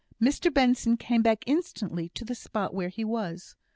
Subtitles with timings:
[0.19, 3.55] Mr Benson came back instantly to the spot where he was.